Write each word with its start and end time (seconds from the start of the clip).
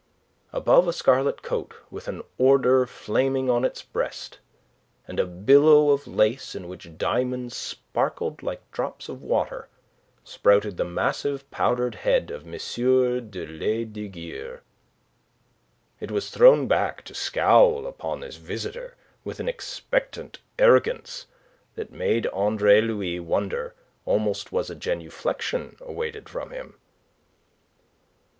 Above 0.51 0.87
a 0.87 0.93
scarlet 0.93 1.43
coat 1.43 1.75
with 1.91 2.07
an 2.07 2.23
order 2.39 2.87
flaming 2.87 3.51
on 3.51 3.63
its 3.63 3.83
breast, 3.83 4.39
and 5.07 5.19
a 5.19 5.27
billow 5.27 5.91
of 5.91 6.07
lace 6.07 6.55
in 6.55 6.67
which 6.67 6.97
diamonds 6.97 7.55
sparkled 7.55 8.41
like 8.41 8.71
drops 8.71 9.09
of 9.09 9.21
water, 9.21 9.67
sprouted 10.23 10.77
the 10.77 10.83
massive 10.83 11.47
powdered 11.51 11.93
head 11.93 12.31
of 12.31 12.47
M. 12.47 12.51
de 12.53 13.45
Lesdiguieres. 13.45 14.61
It 15.99 16.09
was 16.09 16.31
thrown 16.31 16.67
back 16.67 17.03
to 17.05 17.13
scowl 17.13 17.85
upon 17.85 18.21
this 18.21 18.37
visitor 18.37 18.95
with 19.23 19.39
an 19.39 19.47
expectant 19.47 20.39
arrogance 20.57 21.27
that 21.75 21.91
made 21.91 22.25
Andre 22.33 22.81
Louis 22.81 23.19
wonder 23.19 23.75
almost 24.05 24.51
was 24.51 24.71
a 24.71 24.75
genuflexion 24.75 25.79
awaited 25.79 26.27
from 26.27 26.49
him. 26.49 26.79